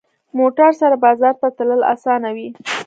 [0.39, 2.47] موټر سره بازار ته تلل اسانه وي.